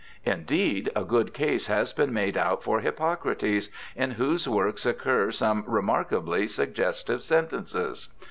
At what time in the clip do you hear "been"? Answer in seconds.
1.93-2.11